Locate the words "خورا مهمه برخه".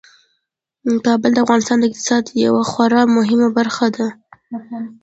2.71-3.87